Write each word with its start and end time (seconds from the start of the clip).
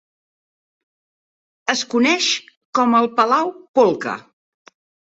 Es 1.75 1.85
coneix 1.93 2.31
com 2.81 2.99
el 3.03 3.13
Palau 3.23 3.57
Polca. 3.81 4.21